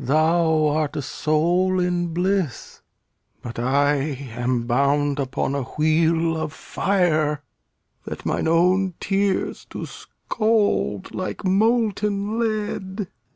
Thou 0.00 0.66
art 0.66 0.96
a 0.96 1.00
soul 1.02 1.78
in 1.78 2.08
bliss; 2.12 2.82
but 3.40 3.56
I 3.56 3.94
am 4.34 4.66
bound 4.66 5.20
Upon 5.20 5.54
a 5.54 5.62
wheel 5.62 6.36
of 6.36 6.52
fire, 6.52 7.44
that 8.04 8.26
mine 8.26 8.48
own 8.48 8.94
tears 8.98 9.64
Do 9.70 9.86
scald 9.86 11.14
like 11.14 11.44
molten 11.44 12.36
lead. 12.40 13.06